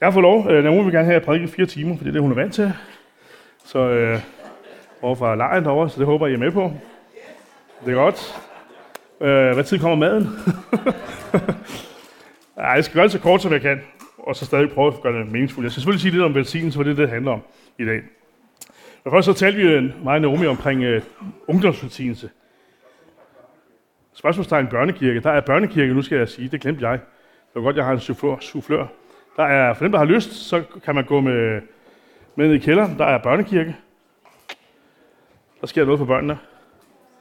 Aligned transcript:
Jeg 0.00 0.06
har 0.06 0.10
fået 0.10 0.22
lov. 0.22 0.50
Øh, 0.50 0.64
Naomi 0.64 0.84
vil 0.84 0.92
gerne 0.92 1.04
have, 1.04 1.16
at 1.16 1.20
jeg 1.20 1.26
prædiker 1.26 1.46
fire 1.46 1.66
timer, 1.66 1.96
for 1.96 2.04
det 2.04 2.08
er 2.08 2.12
det, 2.12 2.22
hun 2.22 2.30
er 2.30 2.34
vant 2.34 2.54
til. 2.54 2.72
Så 3.64 3.78
øh, 3.78 4.20
over 5.02 5.14
fra 5.14 5.34
lejen 5.34 5.64
derovre, 5.64 5.90
så 5.90 5.98
det 5.98 6.06
håber 6.06 6.26
jeg, 6.26 6.32
I 6.32 6.34
er 6.34 6.38
med 6.38 6.50
på. 6.52 6.72
Det 7.84 7.92
er 7.92 7.94
godt. 7.94 8.40
Øh, 9.20 9.54
hvad 9.54 9.64
tid 9.64 9.78
kommer 9.78 9.96
maden? 9.96 10.28
Ej, 12.56 12.70
jeg 12.70 12.84
skal 12.84 12.94
gøre 12.94 13.04
det 13.04 13.12
så 13.12 13.20
kort, 13.20 13.42
som 13.42 13.52
jeg 13.52 13.60
kan, 13.60 13.80
og 14.18 14.36
så 14.36 14.46
stadig 14.46 14.70
prøve 14.70 14.86
at 14.86 15.00
gøre 15.02 15.18
det 15.18 15.32
meningsfuldt. 15.32 15.64
Jeg 15.64 15.72
skal 15.72 15.80
selvfølgelig 15.80 16.02
sige 16.02 16.12
lidt 16.12 16.22
om 16.22 16.34
velsignelse, 16.34 16.76
for 16.76 16.82
det 16.82 16.90
er 16.90 16.94
det, 16.94 17.02
det 17.02 17.10
handler 17.10 17.32
om 17.32 17.40
i 17.78 17.84
dag. 17.84 18.02
Men 19.04 19.12
først 19.12 19.24
så 19.24 19.32
talte 19.32 19.58
vi 19.58 19.64
øh, 19.64 20.04
mig 20.04 20.14
og 20.14 20.20
Naomi 20.20 20.46
omkring 20.46 20.82
øh, 20.82 21.02
ungdomsvelsignelse. 21.48 22.30
Spørgsmålstegn 24.14 24.66
børnekirke. 24.66 25.20
Der 25.20 25.30
er 25.30 25.40
børnekirke, 25.40 25.94
nu 25.94 26.02
skal 26.02 26.18
jeg 26.18 26.28
sige. 26.28 26.48
Det 26.48 26.60
glemte 26.60 26.88
jeg. 26.88 26.98
Det 26.98 27.54
var 27.54 27.62
godt, 27.62 27.76
jeg 27.76 27.84
har 27.84 27.92
en 27.92 28.00
soufflør. 28.00 28.36
soufflør. 28.40 28.86
Der 29.40 29.46
er, 29.46 29.74
for 29.74 29.84
dem, 29.84 29.92
der 29.92 29.98
har 29.98 30.04
lyst, 30.04 30.32
så 30.32 30.62
kan 30.84 30.94
man 30.94 31.04
gå 31.04 31.20
med, 31.20 31.60
med 32.36 32.46
ned 32.46 32.54
i 32.54 32.58
kælderen. 32.58 32.98
Der 32.98 33.04
er 33.04 33.18
børnekirke. 33.18 33.76
Der 35.60 35.66
sker 35.66 35.84
noget 35.84 35.98
for 35.98 36.04
børnene. 36.04 36.38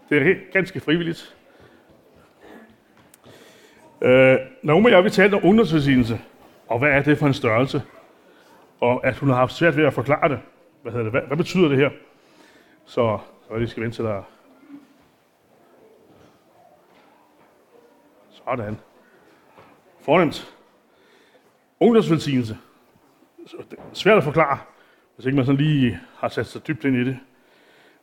Det 0.10 0.18
er 0.18 0.24
helt, 0.24 0.52
ganske 0.52 0.80
frivilligt. 0.80 1.36
Øh, 4.02 4.38
Naomi 4.64 4.86
og 4.86 4.92
jeg, 4.92 5.04
vi 5.04 5.10
talte 5.10 5.36
om 5.36 5.46
ungdomsforsigelse. 5.46 6.20
og 6.68 6.80
hvad 6.80 6.90
er 6.90 7.02
det 7.02 7.18
for 7.18 7.28
en 7.28 7.34
størrelse? 7.34 7.82
Og 8.80 9.08
at 9.08 9.18
hun 9.18 9.30
har 9.30 9.36
haft 9.36 9.54
svært 9.54 9.78
ved 9.78 9.86
at 9.86 9.94
forklare 9.94 10.30
det. 10.30 10.40
Hvad, 10.82 10.92
hedder 10.92 11.04
det? 11.04 11.14
hvad, 11.14 11.22
hvad 11.22 11.38
betyder 11.38 11.68
det 11.68 11.78
her? 11.78 11.90
Så, 12.86 13.20
så 13.48 13.52
jeg 13.52 13.60
lige 13.60 13.70
skal 13.70 13.84
vente 13.84 13.98
til 13.98 14.06
der. 14.06 14.24
Sådan. 18.32 18.78
Fornemt. 20.02 20.59
Ungdomsvelsignelse. 21.80 22.58
Svært 23.94 24.18
at 24.18 24.24
forklare, 24.24 24.60
hvis 25.16 25.26
ikke 25.26 25.36
man 25.36 25.46
sådan 25.46 25.62
lige 25.62 26.00
har 26.18 26.28
sat 26.28 26.46
sig 26.46 26.68
dybt 26.68 26.86
ind 26.86 26.96
i 26.96 27.04
det. 27.04 27.20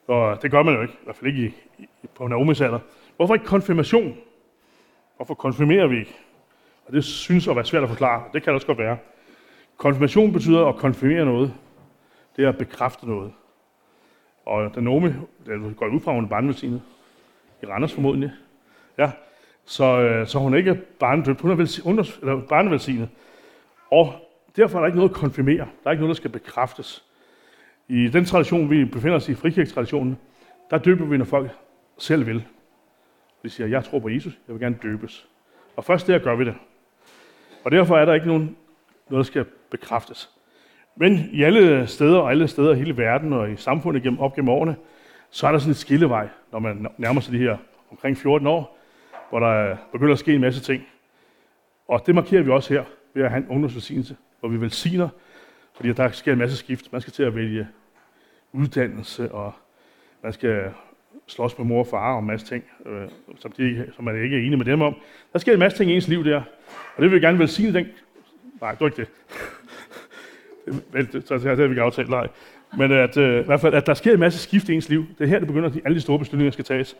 Og 0.07 0.43
det 0.43 0.51
gør 0.51 0.63
man 0.63 0.75
jo 0.75 0.83
ikke, 0.83 0.95
i 0.95 1.05
hvert 1.05 1.17
fald 1.17 1.31
ikke 1.31 1.55
i, 1.79 1.83
i, 1.83 1.89
på 2.15 2.27
Naomis 2.29 2.61
alder. 2.61 2.79
Hvorfor 3.17 3.35
ikke 3.35 3.47
konfirmation? 3.47 4.17
Hvorfor 5.17 5.35
konfirmerer 5.35 5.87
vi 5.87 5.99
ikke? 5.99 6.17
Og 6.87 6.93
det 6.93 7.05
synes 7.05 7.49
at 7.49 7.57
være 7.57 7.65
svært 7.65 7.83
at 7.83 7.89
forklare. 7.89 8.25
Det 8.33 8.43
kan 8.43 8.51
det 8.51 8.55
også 8.55 8.67
godt 8.67 8.79
være. 8.79 8.99
Konfirmation 9.77 10.33
betyder 10.33 10.67
at 10.67 10.77
konfirmere 10.77 11.25
noget. 11.25 11.55
Det 12.37 12.45
er 12.45 12.49
at 12.49 12.59
bekræfte 12.59 13.09
noget. 13.09 13.33
Og 14.47 14.75
da 14.75 14.81
Naomi, 14.81 15.09
det 15.47 15.77
går 15.77 15.87
ud 15.87 16.01
fra, 16.01 16.13
hun 16.13 16.25
er 16.25 16.29
barnvelsignet, 16.29 16.83
i 17.63 17.67
Randers 17.67 17.93
formodentlig, 17.93 18.33
ja, 18.99 19.11
så, 19.65 20.01
øh, 20.01 20.27
så 20.27 20.39
hun 20.39 20.55
er 20.55 20.59
ikke 20.59 20.75
barnedøbt, 20.75 21.41
hun 21.41 21.51
er 21.99 22.43
barnevelsignet. 22.49 23.09
Og 23.91 24.13
derfor 24.57 24.79
er 24.79 24.83
der 24.83 24.87
ikke 24.87 24.99
noget 24.99 25.11
at 25.11 25.17
konfirmere. 25.17 25.57
Der 25.57 25.87
er 25.87 25.91
ikke 25.91 26.03
noget, 26.03 26.17
der 26.17 26.21
skal 26.21 26.31
bekræftes. 26.31 27.05
I 27.89 28.09
den 28.09 28.25
tradition, 28.25 28.71
vi 28.71 28.85
befinder 28.85 29.17
os 29.17 29.29
i, 29.29 29.35
frikirkestraditionen, 29.35 30.19
der 30.71 30.79
døber 30.79 31.05
vi, 31.05 31.17
når 31.17 31.25
folk 31.25 31.51
selv 31.99 32.27
vil. 32.27 32.45
De 33.43 33.51
siger, 33.51 33.67
jeg 33.67 33.85
tror 33.85 33.99
på 33.99 34.09
Jesus, 34.09 34.39
jeg 34.47 34.55
vil 34.55 34.63
gerne 34.63 34.79
døbes. 34.83 35.29
Og 35.77 35.85
først 35.85 36.07
der 36.07 36.19
gør 36.19 36.37
vi 36.37 36.45
det. 36.45 36.55
Og 37.65 37.71
derfor 37.71 37.99
er 37.99 38.05
der 38.05 38.15
ikke 38.15 38.27
nogen, 38.27 38.57
noget, 39.11 39.27
der 39.27 39.31
skal 39.31 39.45
bekræftes. 39.71 40.31
Men 40.97 41.29
i 41.33 41.43
alle 41.43 41.87
steder, 41.87 42.19
og 42.19 42.31
alle 42.31 42.49
steder 42.49 42.75
i 42.75 42.79
hele 42.79 42.97
verden 42.97 43.33
og 43.33 43.51
i 43.51 43.57
samfundet 43.57 44.03
gennem, 44.03 44.19
op 44.21 44.35
gennem 44.35 44.49
årene, 44.49 44.77
så 45.31 45.47
er 45.47 45.53
der 45.53 45.59
sådan 45.59 45.71
et 45.71 45.77
skillevej, 45.77 46.29
når 46.53 46.59
man 46.59 46.87
nærmer 46.99 47.21
sig 47.21 47.33
de 47.33 47.39
her 47.39 47.57
omkring 47.91 48.17
14 48.17 48.47
år, 48.47 48.79
hvor 49.31 49.41
der 49.41 49.77
begynder 49.93 50.13
at 50.13 50.19
ske 50.19 50.35
en 50.35 50.41
masse 50.41 50.61
ting. 50.61 50.87
Og 51.89 52.07
det 52.07 52.15
markerer 52.15 52.43
vi 52.43 52.51
også 52.51 52.75
her 52.75 52.85
ved 53.17 53.25
at 53.25 53.31
have 53.31 53.43
en 53.43 53.49
ungdomsvelsignelse, 53.49 54.17
hvor 54.41 54.49
vi 54.49 54.61
velsigner, 54.61 55.09
fordi 55.77 55.93
der 55.93 56.11
sker 56.11 56.33
en 56.33 56.39
masse 56.39 56.57
skift. 56.57 56.93
Man 56.93 57.01
skal 57.01 57.13
til 57.13 57.23
at 57.23 57.35
vælge 57.35 57.69
uddannelse, 58.53 59.33
og 59.33 59.53
man 60.23 60.33
skal 60.33 60.71
slås 61.27 61.59
med 61.59 61.67
mor 61.67 61.79
og 61.79 61.87
far 61.87 62.15
og 62.15 62.21
en 62.21 62.27
masse 62.27 62.47
ting, 62.47 62.65
øh, 62.87 63.09
som, 63.39 63.53
de, 63.53 63.87
som 63.97 64.05
man 64.05 64.23
ikke 64.23 64.37
er 64.37 64.41
enig 64.41 64.59
med 64.59 64.67
dem 64.67 64.83
om. 64.83 64.95
Der 65.33 65.39
sker 65.39 65.53
en 65.53 65.59
masse 65.59 65.79
ting 65.79 65.91
i 65.91 65.95
ens 65.95 66.09
liv 66.09 66.25
der, 66.25 66.43
og 66.97 67.03
det 67.03 67.11
vil 67.11 67.13
jeg 67.13 67.21
gerne 67.21 67.39
velsigne 67.39 67.75
den... 67.75 67.87
Nej, 68.61 68.71
det 68.71 68.81
var 68.81 68.87
ikke 68.87 68.97
det. 68.97 69.09
så 71.29 71.35
det 71.35 71.43
har 71.43 71.55
vi 71.55 71.63
ikke 71.63 71.83
aftalt, 71.83 72.09
nej. 72.09 72.29
Men 72.79 72.93
at, 72.93 73.17
øh, 73.17 73.41
i 73.41 73.45
hvert 73.45 73.61
fald, 73.61 73.75
at 73.75 73.87
der 73.87 73.95
sker 73.95 74.15
en 74.15 74.21
masse 74.21 74.39
skift 74.39 74.69
i 74.69 74.73
ens 74.73 74.89
liv. 74.89 75.07
Det 75.19 75.25
er 75.25 75.29
her, 75.29 75.39
det 75.39 75.47
begynder, 75.47 75.69
at 75.69 75.81
alle 75.85 75.95
de 75.95 76.01
store 76.01 76.19
beslutninger 76.19 76.53
skal 76.53 76.65
tages. 76.65 76.97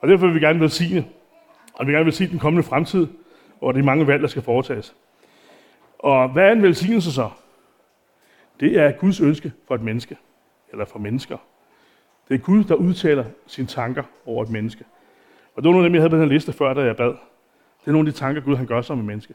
Og 0.00 0.08
derfor 0.08 0.26
vil 0.26 0.34
vi 0.34 0.40
gerne 0.40 0.60
velsigne, 0.60 1.04
og 1.74 1.86
vi 1.86 1.86
vil 1.86 1.94
gerne 1.94 2.06
velsigne 2.06 2.30
den 2.30 2.38
kommende 2.38 2.62
fremtid, 2.62 3.06
og 3.60 3.74
de 3.74 3.82
mange 3.82 4.06
valg, 4.06 4.22
der 4.22 4.28
skal 4.28 4.42
foretages. 4.42 4.94
Og 6.04 6.28
hvad 6.28 6.48
er 6.48 6.52
en 6.52 6.62
velsignelse 6.62 7.12
så? 7.12 7.30
Det 8.60 8.78
er 8.78 8.92
Guds 8.92 9.20
ønske 9.20 9.52
for 9.68 9.74
et 9.74 9.80
menneske, 9.80 10.16
eller 10.72 10.84
for 10.84 10.98
mennesker. 10.98 11.36
Det 12.28 12.34
er 12.34 12.38
Gud, 12.38 12.64
der 12.64 12.74
udtaler 12.74 13.24
sine 13.46 13.66
tanker 13.66 14.02
over 14.26 14.42
et 14.42 14.50
menneske. 14.50 14.84
Og 15.54 15.62
det 15.62 15.68
var 15.68 15.72
nogle 15.72 15.84
af 15.84 15.88
dem, 15.88 15.94
jeg 15.94 16.02
havde 16.02 16.10
på 16.10 16.16
den 16.16 16.28
liste 16.28 16.52
før, 16.52 16.74
da 16.74 16.80
jeg 16.80 16.96
bad. 16.96 17.08
Det 17.08 17.86
er 17.86 17.92
nogle 17.92 18.08
af 18.08 18.12
de 18.12 18.18
tanker, 18.18 18.42
Gud 18.42 18.56
han 18.56 18.66
gør 18.66 18.80
som 18.80 18.98
et 18.98 19.04
menneske. 19.04 19.34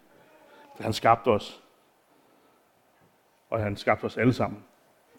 Da 0.78 0.84
han 0.84 0.94
skabte 0.94 1.28
os. 1.28 1.64
Og 3.50 3.60
han 3.60 3.78
skabte 3.78 4.06
os 4.06 4.18
alle 4.18 4.34
sammen. 4.34 4.60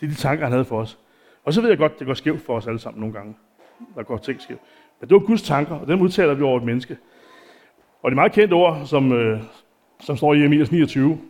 Det 0.00 0.06
er 0.06 0.10
de 0.10 0.16
tanker, 0.16 0.44
han 0.44 0.52
havde 0.52 0.64
for 0.64 0.80
os. 0.80 0.98
Og 1.44 1.52
så 1.52 1.60
ved 1.60 1.68
jeg 1.68 1.78
godt, 1.78 1.98
det 1.98 2.06
går 2.06 2.14
skævt 2.14 2.40
for 2.42 2.56
os 2.56 2.66
alle 2.66 2.80
sammen 2.80 3.00
nogle 3.00 3.14
gange. 3.14 3.36
Der 3.94 4.02
går 4.02 4.16
ting 4.16 4.40
skævt. 4.40 4.60
Men 5.00 5.08
det 5.08 5.14
var 5.14 5.26
Guds 5.26 5.42
tanker, 5.42 5.74
og 5.74 5.86
dem 5.86 6.00
udtaler 6.00 6.34
vi 6.34 6.42
over 6.42 6.58
et 6.58 6.64
menneske. 6.64 6.98
Og 8.02 8.10
det 8.10 8.14
er 8.14 8.20
meget 8.20 8.32
kendte 8.32 8.54
ord, 8.54 8.86
som, 8.86 9.12
øh, 9.12 9.40
som 10.00 10.16
står 10.16 10.34
i 10.34 10.44
Emilias 10.44 10.72
29, 10.72 11.20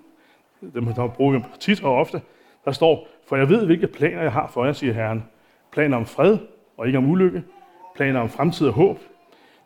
dem 0.61 0.87
der 0.87 1.09
bruger 1.09 1.39
vi 1.39 1.45
tit 1.61 1.85
og 1.85 1.95
ofte, 1.95 2.21
der 2.65 2.73
står, 2.73 3.09
for 3.29 3.37
jeg 3.37 3.49
ved, 3.49 3.67
hvilke 3.67 3.87
planer 3.87 4.23
jeg 4.23 4.33
har 4.33 4.47
for 4.47 4.65
jer, 4.65 4.73
siger 4.73 4.93
Herren. 4.93 5.25
Planer 5.73 5.97
om 5.97 6.07
fred 6.07 6.39
og 6.77 6.87
ikke 6.87 6.99
om 6.99 7.11
ulykke. 7.11 7.43
Planer 7.95 8.21
om 8.21 8.29
fremtid 8.29 8.67
og 8.67 8.73
håb. 8.73 8.99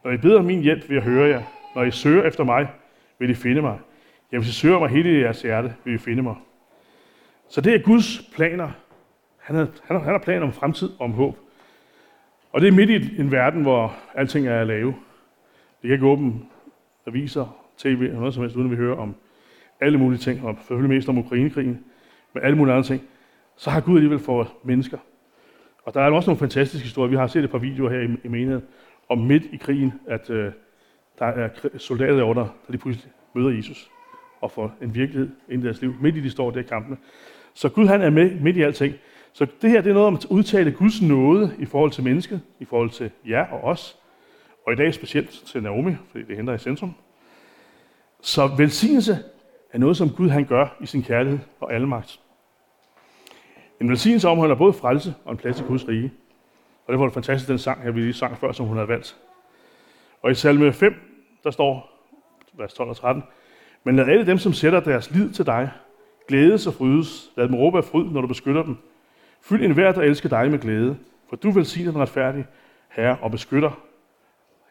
Når 0.05 0.11
I 0.11 0.17
beder 0.17 0.39
om 0.39 0.45
min 0.45 0.61
hjælp, 0.61 0.89
vil 0.89 0.95
jeg 0.95 1.03
høre 1.03 1.29
jer. 1.29 1.43
Når 1.75 1.83
I 1.83 1.91
søger 1.91 2.23
efter 2.23 2.45
mig, 2.45 2.69
vil 3.19 3.31
I 3.31 3.35
finde 3.35 3.63
mig. 3.63 3.79
Ja, 4.33 4.39
hvis 4.39 4.49
I 4.49 4.53
søger 4.53 4.79
mig 4.79 4.89
hele 4.89 5.21
jeres 5.21 5.43
hjerte, 5.43 5.75
vil 5.85 5.95
I 5.95 5.99
finde 5.99 6.23
mig. 6.23 6.35
Så 7.49 7.61
det 7.61 7.75
er 7.75 7.79
Guds 7.79 8.31
planer. 8.35 8.71
Han 9.39 9.57
har, 9.57 9.67
han 9.85 9.97
har, 9.97 10.05
han 10.05 10.13
har 10.13 10.19
planer 10.19 10.47
om 10.47 10.53
fremtid 10.53 10.89
og 10.89 11.01
om 11.01 11.13
håb. 11.13 11.39
Og 12.53 12.61
det 12.61 12.69
er 12.69 12.73
midt 12.73 12.91
i 12.91 13.21
en 13.21 13.33
verden, 13.33 13.63
hvor 13.63 13.97
alting 14.15 14.47
er 14.47 14.65
lave. 14.65 14.95
Vi 15.83 15.89
kan 15.89 15.95
ikke 15.95 16.07
åbne 16.07 16.33
aviser, 17.07 17.57
tv 17.79 18.11
og 18.13 18.19
noget 18.19 18.35
som 18.35 18.43
helst, 18.43 18.57
uden 18.57 18.71
vi 18.71 18.77
hører 18.77 18.97
om 18.97 19.15
alle 19.81 19.99
mulige 19.99 20.19
ting, 20.19 20.45
og 20.45 20.57
selvfølgelig 20.59 20.91
mest 20.91 21.09
om 21.09 21.19
Ukrainekrigen, 21.19 21.85
men 22.35 22.43
alle 22.43 22.57
mulige 22.57 22.75
andre 22.75 22.87
ting, 22.87 23.03
så 23.57 23.71
har 23.71 23.81
Gud 23.81 23.97
alligevel 23.97 24.19
for 24.19 24.53
mennesker. 24.65 24.99
Og 25.85 25.95
der 25.95 26.01
er 26.01 26.11
også 26.11 26.31
nogle 26.31 26.39
fantastiske 26.39 26.85
historier. 26.85 27.11
Vi 27.11 27.17
har 27.17 27.27
set 27.27 27.45
et 27.45 27.51
par 27.51 27.59
videoer 27.59 27.91
her 27.91 28.01
i, 28.01 28.09
i 28.25 28.29
menigheden, 28.29 28.65
om 29.09 29.19
midt 29.19 29.43
i 29.53 29.57
krigen, 29.57 29.93
at 30.07 30.31
øh, 30.31 30.53
der 31.19 31.27
er 31.27 31.49
soldater 31.77 32.17
derovre, 32.17 32.41
der, 32.41 32.49
der 32.67 32.73
de 32.73 32.79
pludselig 32.79 33.13
møder 33.35 33.51
Jesus 33.51 33.91
og 34.41 34.51
får 34.51 34.75
en 34.83 34.95
virkelighed 34.95 35.31
ind 35.49 35.63
i 35.63 35.67
deres 35.67 35.81
liv, 35.81 35.95
midt 36.01 36.17
i 36.17 36.21
de 36.21 36.31
står 36.31 36.51
der 36.51 36.61
i 36.61 36.63
kampene. 36.63 36.97
Så 37.55 37.69
Gud 37.69 37.87
han 37.87 38.03
er 38.03 38.11
med 38.11 38.41
midt 38.41 38.57
i 38.57 38.63
alting. 38.63 38.95
Så 39.33 39.47
det 39.63 39.71
her 39.71 39.81
det 39.81 39.91
er 39.91 39.95
noget 39.95 40.07
om 40.07 40.15
at 40.15 40.25
udtale 40.25 40.73
Guds 40.73 41.03
nåde 41.03 41.57
i 41.59 41.65
forhold 41.65 41.91
til 41.91 42.05
mennesket, 42.05 42.41
i 42.61 42.65
forhold 42.65 42.91
til 42.91 43.11
jer 43.29 43.47
og 43.47 43.65
os, 43.65 43.97
og 44.67 44.73
i 44.73 44.77
dag 44.77 44.95
specielt 44.95 45.31
til 45.31 45.63
Naomi, 45.63 45.93
fordi 46.11 46.25
det 46.25 46.37
henter 46.37 46.55
i 46.55 46.59
centrum. 46.59 46.95
Så 48.21 48.47
velsignelse 48.47 49.19
er 49.75 49.79
noget, 49.79 49.97
som 49.97 50.11
Gud 50.11 50.29
han 50.29 50.45
gør 50.45 50.77
i 50.81 50.87
sin 50.87 51.03
kærlighed 51.03 51.39
og 51.61 51.75
almagt. 51.75 52.21
En 53.81 53.89
velsignelse 53.89 54.29
omhandler 54.29 54.55
både 54.55 54.73
frelse 54.73 55.15
og 55.25 55.33
en 55.33 55.39
plads 55.39 55.61
i 55.61 55.63
Guds 55.63 55.89
rige. 55.89 56.13
Og 56.87 56.93
det 56.93 57.01
var 57.01 57.07
det 57.07 57.15
fantastisk, 57.15 57.49
den 57.49 57.59
sang, 57.59 57.85
jeg 57.85 57.95
vi 57.95 58.01
lige 58.01 58.13
sang 58.13 58.39
før, 58.39 58.53
som 58.53 58.67
hun 58.67 58.77
havde 58.77 58.89
valgt. 58.89 59.17
Og 60.23 60.31
i 60.31 60.35
salme 60.35 60.73
5, 60.73 60.95
der 61.45 61.51
står, 61.51 61.91
vers 62.53 62.75
12 62.75 62.91
og 62.91 62.97
13, 62.97 63.23
Men 63.85 63.97
lad 63.97 64.09
alle 64.09 64.27
dem, 64.27 64.39
som 64.39 64.53
sætter 64.53 64.81
deres 64.81 65.11
lid 65.11 65.33
til 65.33 65.47
dig, 65.47 65.71
glædes 66.29 66.67
og 66.67 66.75
frydes. 66.75 67.31
Lad 67.37 67.49
dem 67.49 67.55
råbe 67.55 67.79
af 67.79 67.85
fryd, 67.85 68.05
når 68.05 68.21
du 68.21 68.27
beskytter 68.27 68.63
dem. 68.63 68.77
Fyld 69.43 69.65
enhver, 69.65 69.93
der 69.93 70.03
elsker 70.03 70.29
dig 70.29 70.51
med 70.51 70.59
glæde. 70.59 70.99
For 71.29 71.37
du 71.37 71.51
velsigner 71.51 71.91
den 71.91 72.01
retfærdige 72.01 72.47
herre 72.89 73.19
og 73.21 73.31
beskytter. 73.31 73.81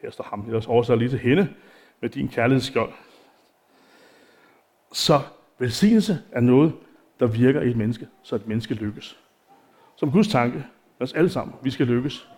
Her 0.01 0.11
står 0.11 0.23
ham, 0.23 0.45
jeg 0.51 0.67
oversat 0.67 0.97
lige 0.97 1.09
til 1.09 1.19
hende, 1.19 1.49
med 2.01 2.09
din 2.09 2.27
kærlighedsskjold. 2.27 2.91
Så 4.93 5.21
velsignelse 5.59 6.23
er 6.31 6.39
noget, 6.39 6.73
der 7.19 7.27
virker 7.27 7.61
i 7.61 7.69
et 7.69 7.77
menneske, 7.77 8.07
så 8.23 8.35
et 8.35 8.47
menneske 8.47 8.73
lykkes. 8.73 9.19
Som 9.95 10.11
Guds 10.11 10.27
tanke, 10.27 10.65
os 10.99 11.13
alle 11.13 11.29
sammen, 11.29 11.55
vi 11.63 11.71
skal 11.71 11.87
lykkes. 11.87 12.29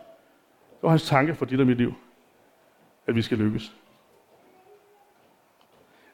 Det 0.69 0.83
var 0.83 0.89
hans 0.89 1.07
tanke 1.07 1.35
for 1.35 1.45
dit 1.45 1.59
og 1.59 1.67
mit 1.67 1.77
liv, 1.77 1.93
at 3.07 3.15
vi 3.15 3.21
skal 3.21 3.37
lykkes. 3.37 3.75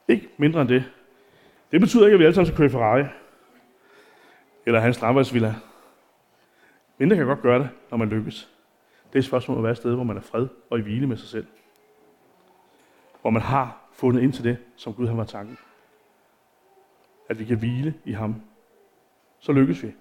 Ikke 0.08 0.30
mindre 0.38 0.62
end 0.62 0.70
det. 0.70 0.84
Det 1.72 1.82
betyder 1.82 2.06
ikke, 2.06 2.14
at 2.14 2.20
vi 2.20 2.24
alle 2.24 2.36
sammen 2.36 2.46
skal 2.46 2.58
køre 2.58 2.68
i 2.68 2.70
Ferrari, 2.70 3.06
eller 4.66 4.80
have 4.80 4.88
en 4.88 4.94
strandvejsvilla. 4.94 5.56
Men 6.98 7.10
det 7.10 7.18
kan 7.18 7.26
godt 7.26 7.42
gøre 7.42 7.60
det, 7.60 7.70
når 7.92 7.98
man 7.98 8.10
lykkes. 8.10 8.50
Det 9.08 9.16
er 9.16 9.20
et 9.20 9.26
spørgsmål 9.26 9.58
at 9.58 9.64
være 9.64 9.72
et 9.72 9.78
sted, 9.78 9.96
hvor 9.96 10.04
man 10.04 10.18
er 10.18 10.22
fred 10.22 10.48
og 10.70 10.80
i 10.80 10.82
hvile 10.82 11.08
med 11.08 11.18
sig 11.18 11.30
selv. 11.30 11.48
Hvor 13.22 13.30
man 13.30 13.42
har 13.42 13.90
fundet 13.94 14.22
ind 14.22 14.34
til 14.34 14.44
det, 14.44 14.58
som 14.76 14.94
Gud 14.94 15.08
har 15.08 15.16
var 15.16 15.24
tanken 15.24 15.58
at 17.32 17.40
vi 17.40 17.46
kan 17.46 17.58
hvile 17.58 17.94
i 18.06 18.12
ham, 18.12 18.36
så 19.40 19.52
lykkes 19.52 19.84
vi. 19.84 19.92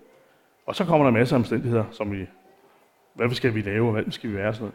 Og 0.67 0.75
så 0.75 0.85
kommer 0.85 1.07
der 1.07 1.13
masser 1.13 1.37
af 1.37 1.39
omstændigheder, 1.39 1.85
som 1.91 2.13
vi, 2.13 2.27
hvad 3.15 3.31
skal 3.31 3.55
vi 3.55 3.61
lave, 3.61 3.87
og 3.87 3.93
hvad 3.93 4.11
skal 4.11 4.31
vi 4.31 4.37
være, 4.37 4.55
sådan 4.55 4.63
noget. 4.63 4.75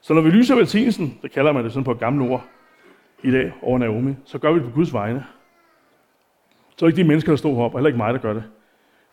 Så 0.00 0.14
når 0.14 0.20
vi 0.20 0.30
lyser 0.30 0.54
velsignelsen, 0.54 1.18
det 1.22 1.30
kalder 1.30 1.52
man 1.52 1.64
det 1.64 1.72
sådan 1.72 1.84
på 1.84 1.92
et 1.92 1.98
gammelt 1.98 2.30
ord 2.30 2.44
i 3.22 3.30
dag 3.30 3.52
over 3.62 3.78
Naomi, 3.78 4.14
så 4.24 4.38
gør 4.38 4.52
vi 4.52 4.58
det 4.58 4.68
på 4.68 4.74
Guds 4.74 4.92
vegne. 4.92 5.26
Så 6.76 6.84
er 6.84 6.90
det 6.90 6.92
ikke 6.98 7.02
de 7.02 7.08
mennesker, 7.08 7.32
der 7.32 7.36
står 7.36 7.54
heroppe, 7.54 7.76
og 7.76 7.80
heller 7.80 7.88
ikke 7.88 7.98
mig, 7.98 8.14
der 8.14 8.20
gør 8.20 8.32
det. 8.32 8.44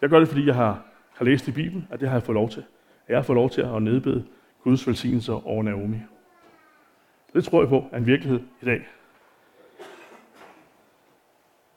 Jeg 0.02 0.10
gør 0.10 0.20
det, 0.20 0.28
fordi 0.28 0.48
jeg 0.48 0.56
har, 0.56 0.86
har 1.14 1.26
læst 1.26 1.48
i 1.48 1.52
Bibelen, 1.52 1.88
at 1.92 2.00
det 2.00 2.10
har 2.10 2.16
jeg 2.16 2.24
fået 2.24 2.34
lov 2.34 2.50
til. 2.50 2.64
Jeg 3.10 3.18
har 3.18 3.24
fået 3.24 3.36
lov 3.36 3.50
til 3.50 3.62
at 3.62 3.82
nedbede 3.82 4.26
Guds 4.64 4.88
velsignelser 4.88 5.48
over 5.48 5.64
Naomi. 5.64 5.98
Det 7.34 7.44
tror 7.44 7.62
jeg 7.62 7.70
på 7.70 7.86
er 7.92 7.98
en 7.98 8.06
virkelighed 8.06 8.40
i 8.62 8.66
dag. 8.66 8.88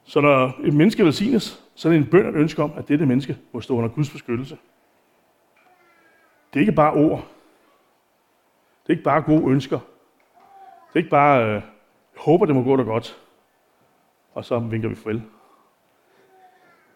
Så 0.05 0.21
når 0.21 0.59
et 0.63 0.73
menneske 0.73 1.05
velsignes, 1.05 1.63
så 1.75 1.87
er 1.87 1.91
det 1.91 1.99
en 1.99 2.09
bøn 2.09 2.25
og 2.25 2.33
ønske 2.33 2.63
om, 2.63 2.71
at 2.77 2.87
dette 2.87 3.05
menneske 3.05 3.37
må 3.51 3.61
stå 3.61 3.75
under 3.75 3.89
Guds 3.89 4.09
beskyttelse. 4.09 4.57
Det 6.53 6.59
er 6.59 6.61
ikke 6.61 6.71
bare 6.71 6.93
ord. 6.93 7.27
Det 8.83 8.89
er 8.89 8.93
ikke 8.93 9.03
bare 9.03 9.21
gode 9.21 9.51
ønsker. 9.51 9.79
Det 10.87 10.93
er 10.93 10.97
ikke 10.97 11.09
bare, 11.09 11.43
øh, 11.43 11.53
jeg 11.53 11.63
håber, 12.17 12.45
det 12.45 12.55
må 12.55 12.63
gå 12.63 12.77
dig 12.77 12.85
godt. 12.85 13.21
Og 14.33 14.45
så 14.45 14.59
vinker 14.59 14.89
vi 14.89 14.95
farvel. 14.95 15.23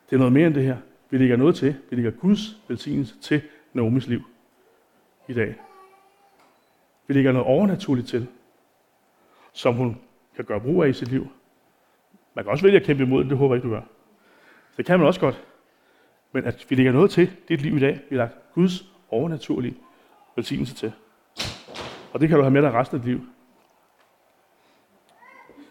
Det 0.10 0.16
er 0.16 0.18
noget 0.18 0.34
mere 0.34 0.48
end 0.48 0.56
det 0.56 0.64
her. 0.64 0.78
Vi 1.10 1.18
lægger 1.18 1.36
noget 1.36 1.56
til. 1.56 1.76
Vi 1.90 1.96
lægger 1.96 2.12
Guds 2.12 2.40
velsignelse 2.68 3.20
til 3.20 3.42
Naomis 3.74 4.08
liv 4.08 4.22
i 5.28 5.34
dag. 5.34 5.56
Vi 7.08 7.14
lægger 7.14 7.32
noget 7.32 7.48
overnaturligt 7.48 8.08
til, 8.08 8.28
som 9.54 9.76
hun 9.76 10.02
kan 10.36 10.46
gøre 10.46 10.62
brug 10.62 10.84
af 10.84 10.90
i 10.90 10.94
sit 10.94 11.08
liv. 11.08 11.28
Man 12.40 12.44
kan 12.44 12.52
også 12.52 12.64
vælge 12.64 12.80
at 12.80 12.86
kæmpe 12.86 13.04
imod 13.04 13.24
det, 13.24 13.30
det 13.30 13.38
håber 13.38 13.56
jeg 13.56 13.64
ikke, 13.64 13.70
du 13.70 13.74
gør. 13.74 13.82
Det 14.78 14.86
kan 14.86 15.00
man 15.00 15.08
også 15.08 15.20
godt. 15.20 15.44
Men 16.32 16.46
at 16.46 16.66
vi 16.70 16.76
lægger 16.76 16.92
noget 16.92 17.12
til 17.12 17.32
dit 17.48 17.62
liv 17.62 17.78
i 17.78 17.80
dag, 17.80 17.94
vi 18.10 18.16
har 18.16 18.18
lagt 18.18 18.36
Guds 18.54 18.84
overnaturlige 19.10 19.78
velsignelse 20.36 20.76
til. 20.76 20.94
Og 22.14 22.20
det 22.20 22.30
kan 22.30 22.38
du 22.38 22.44
have 22.44 22.52
med 22.52 22.62
dig 22.62 22.74
resten 22.74 22.98
af 22.98 23.02
dit 23.04 23.12
liv. 23.12 23.28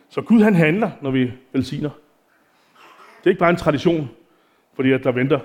Så 0.09 0.23
Gud 0.23 0.43
han 0.43 0.55
handler, 0.55 0.91
når 1.03 1.11
vi 1.11 1.32
velsigner. 1.53 1.91
Det 3.19 3.26
er 3.26 3.31
ikke 3.31 3.41
bare 3.41 3.50
en 3.50 3.56
tradition, 3.56 4.11
fordi 4.75 4.93
at 4.93 5.05
der 5.05 5.12
venter 5.12 5.41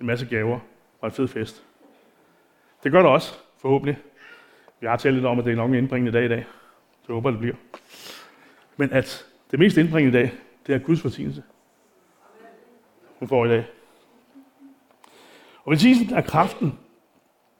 en 0.00 0.06
masse 0.06 0.26
gaver 0.26 0.60
og 1.00 1.06
en 1.06 1.12
fed 1.12 1.28
fest. 1.28 1.64
Det 2.84 2.92
gør 2.92 3.02
der 3.02 3.08
også, 3.08 3.34
forhåbentlig. 3.60 3.98
Vi 4.80 4.86
har 4.86 4.96
talt 4.96 5.14
lidt 5.14 5.26
om, 5.26 5.38
at 5.38 5.44
det 5.44 5.52
er 5.52 5.56
nok 5.56 5.70
en 5.70 5.76
indbringende 5.76 6.12
dag 6.12 6.24
i 6.24 6.28
dag. 6.28 6.46
Så 6.90 7.04
jeg 7.08 7.14
håber, 7.14 7.30
det 7.30 7.40
bliver. 7.40 7.56
Men 8.76 8.92
at 8.92 9.28
det 9.50 9.58
mest 9.58 9.76
indbringende 9.76 10.18
i 10.18 10.22
dag, 10.22 10.32
det 10.66 10.74
er 10.74 10.78
Guds 10.78 11.04
velsignelse. 11.04 11.42
Hun 13.18 13.28
får 13.28 13.44
i 13.44 13.48
dag. 13.48 13.66
Og 15.64 15.70
velsignelsen 15.70 16.16
er 16.16 16.20
kraften, 16.20 16.78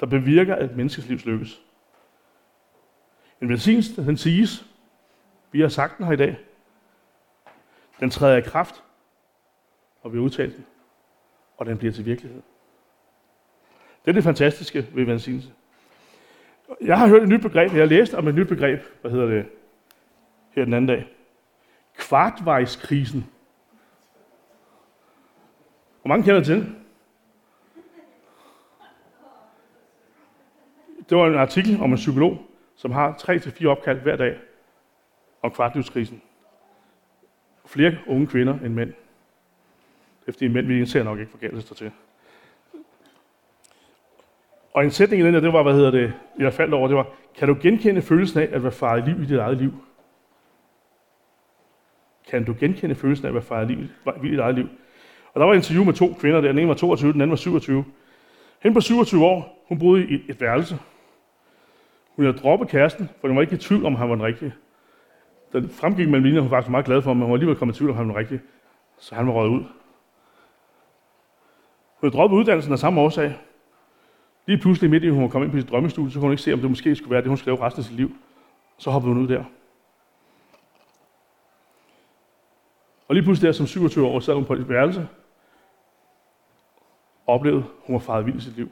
der 0.01 0.07
bevirker, 0.07 0.55
at 0.55 0.77
menneskets 0.77 1.09
liv 1.09 1.19
lykkes. 1.25 1.63
En 3.43 3.49
velsignelse, 3.49 4.05
den 4.05 4.17
siges, 4.17 4.67
vi 5.53 5.61
har 5.61 5.69
sagt 5.69 5.99
den 5.99 6.07
her 6.07 6.13
i 6.13 6.17
dag, 6.17 6.39
den 8.01 8.11
træder 8.11 8.37
i 8.37 8.41
kraft, 8.41 8.85
og 10.03 10.13
vi 10.13 10.19
har 10.19 10.25
udtalt 10.25 10.57
den, 10.57 10.67
og 11.57 11.67
den 11.67 11.79
bliver 11.79 11.93
til 11.93 12.05
virkelighed. 12.05 12.43
Det 14.05 14.11
er 14.11 14.13
det 14.13 14.25
fantastiske 14.25 14.87
ved 14.95 15.05
velsignelse. 15.05 15.53
Jeg 16.81 16.99
har 16.99 17.09
hørt 17.09 17.23
et 17.23 17.29
nyt 17.29 17.43
begreb, 17.43 17.73
jeg 17.73 17.81
har 17.81 17.87
læst 17.87 18.15
om 18.15 18.29
et 18.29 18.35
nyt 18.35 18.49
begreb, 18.49 18.81
hvad 19.01 19.11
hedder 19.11 19.27
det, 19.27 19.47
her 20.51 20.65
den 20.65 20.75
anden 20.75 20.89
dag. 20.89 21.18
Kvartvejskrisen. 21.99 23.27
Hvor 26.03 26.09
mange 26.09 26.25
kender 26.25 26.43
til? 26.43 26.75
Det 31.09 31.19
var 31.19 31.27
en 31.27 31.35
artikel 31.35 31.81
om 31.81 31.91
en 31.91 31.97
psykolog, 31.97 32.39
som 32.77 32.91
har 32.91 33.13
3-4 33.13 33.67
opkald 33.67 34.01
hver 34.01 34.17
dag 34.17 34.39
om 35.43 35.51
kvartlivskrisen. 35.51 36.23
Flere 37.67 37.99
unge 38.07 38.27
kvinder 38.27 38.59
end 38.59 38.75
mænd. 38.75 38.93
Efter 40.27 40.47
er 40.47 40.51
mænd, 40.51 40.67
vi 40.67 40.79
indser 40.79 41.03
nok 41.03 41.19
ikke 41.19 41.31
forgældelser 41.31 41.75
til. 41.75 41.93
Og 44.73 44.85
en 44.85 44.91
sætning 44.91 45.23
i 45.23 45.27
den 45.27 45.35
her, 45.35 45.41
det 45.41 45.53
var, 45.53 45.63
hvad 45.63 45.75
hedder 45.75 45.91
det, 45.91 46.13
jeg 46.39 46.53
faldt 46.53 46.75
over, 46.75 46.89
det 46.89 46.97
var, 46.97 47.07
kan 47.35 47.49
du 47.49 47.57
genkende 47.63 48.03
følelsen 48.03 48.41
af 48.41 48.49
at 48.53 48.63
være 48.63 48.73
faret 48.73 49.03
i 49.03 49.11
liv 49.11 49.23
i 49.23 49.27
dit 49.27 49.39
eget 49.39 49.57
liv? 49.57 49.73
Kan 52.31 52.45
du 52.45 52.55
genkende 52.61 52.95
følelsen 52.95 53.27
af 53.27 53.31
at 53.31 53.35
være 53.35 53.43
faret 53.43 53.71
i 53.71 53.75
liv 53.75 53.87
i 54.25 54.31
dit 54.31 54.39
eget 54.39 54.55
liv? 54.55 54.69
Og 55.35 55.41
der 55.41 55.47
var 55.47 55.53
et 55.53 55.57
interview 55.57 55.85
med 55.85 55.95
to 55.95 56.17
kvinder 56.21 56.41
der. 56.41 56.49
Den 56.49 56.59
ene 56.59 56.69
var 56.69 56.75
22, 56.75 57.13
den 57.13 57.21
anden 57.21 57.31
var 57.31 57.37
27. 57.37 57.85
Hende 58.63 58.75
på 58.75 58.81
27 58.81 59.25
år, 59.25 59.65
hun 59.69 59.79
boede 59.79 60.09
i 60.09 60.25
et 60.29 60.41
værelse. 60.41 60.79
Hun 62.17 62.25
havde 62.25 62.39
droppet 62.39 62.69
kæresten, 62.69 63.11
for 63.21 63.29
hun 63.29 63.37
var 63.37 63.43
ikke 63.43 63.55
i 63.55 63.59
tvivl 63.59 63.87
om, 63.87 63.95
han 63.95 64.09
var 64.09 64.15
den 64.15 64.25
rigtige. 64.25 64.55
Den 65.53 65.69
fremgik 65.71 66.09
mellem 66.09 66.25
linjer, 66.25 66.41
hun 66.41 66.51
var 66.51 66.57
faktisk 66.57 66.71
meget 66.71 66.87
glad 66.87 67.03
for, 67.03 67.15
men 67.15 67.23
hun 67.23 67.31
var 67.31 67.37
alligevel 67.37 67.57
kommet 67.57 67.75
i 67.75 67.79
tvivl 67.79 67.91
om, 67.91 67.97
han 67.97 68.07
var 68.07 68.13
den 68.13 68.21
rigtige. 68.21 68.41
Så 68.99 69.15
han 69.15 69.27
var 69.27 69.33
røget 69.33 69.51
ud. 69.51 69.65
Hun 72.01 72.09
havde 72.11 72.15
droppet 72.15 72.37
uddannelsen 72.37 72.73
af 72.73 72.79
samme 72.79 73.01
årsag. 73.01 73.35
Lige 74.47 74.59
pludselig 74.59 74.91
midt 74.91 75.05
i, 75.05 75.09
hun 75.09 75.23
var 75.23 75.29
kommet 75.29 75.47
ind 75.47 75.53
på 75.53 75.61
sit 75.61 75.71
drømmestudie, 75.71 76.11
så 76.11 76.19
kunne 76.19 76.27
hun 76.27 76.33
ikke 76.33 76.43
se, 76.43 76.53
om 76.53 76.61
det 76.61 76.71
måske 76.71 76.97
skulle 76.97 77.11
være 77.11 77.21
det, 77.21 77.29
hun 77.29 77.37
skulle 77.37 77.55
lave 77.57 77.67
resten 77.67 77.81
af 77.81 77.85
sit 77.85 77.97
liv. 77.97 78.17
Så 78.79 78.91
hoppede 78.91 79.15
hun 79.15 79.23
ud 79.23 79.29
der. 79.29 79.45
Og 83.09 83.15
lige 83.15 83.25
pludselig 83.25 83.47
der 83.47 83.53
som 83.53 83.67
27 83.67 84.07
år 84.07 84.21
sad 84.21 84.35
hun 84.35 84.45
på 84.45 84.55
et 84.55 84.69
værelse 84.69 85.09
og 87.27 87.35
oplevede, 87.35 87.63
at 87.63 87.71
hun 87.87 87.95
var 87.95 88.01
faret 88.01 88.27
vild 88.27 88.37
i 88.37 88.41
sit 88.41 88.57
liv, 88.57 88.71